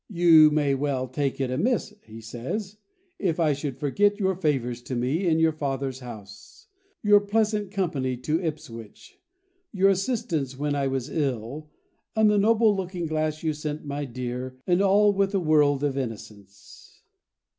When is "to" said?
4.81-4.95, 8.17-8.41